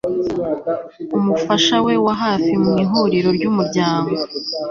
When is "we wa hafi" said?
1.85-2.51